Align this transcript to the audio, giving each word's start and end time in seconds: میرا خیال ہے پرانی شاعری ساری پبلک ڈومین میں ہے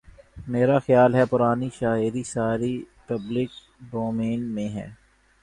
میرا 0.47 0.77
خیال 0.79 1.11
ہے 1.15 1.25
پرانی 1.25 1.69
شاعری 1.73 2.23
ساری 2.25 2.73
پبلک 3.07 3.51
ڈومین 3.91 4.41
میں 4.55 4.67
ہے 4.69 4.87